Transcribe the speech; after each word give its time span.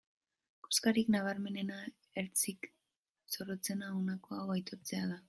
Koskarik 0.67 1.11
nabarmenena, 1.15 1.77
ertzik 2.23 2.67
zorrotzena, 3.37 3.95
honako 3.99 4.41
hau 4.41 4.49
aitortzea 4.57 5.05
da. 5.15 5.19